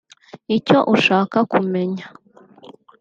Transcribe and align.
Icyo 0.57 0.77
ushaka 0.95 1.37
kumenya 1.51 2.05